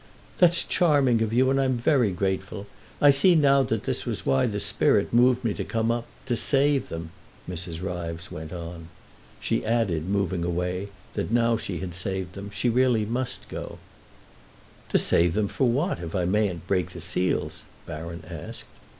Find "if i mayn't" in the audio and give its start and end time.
15.99-16.65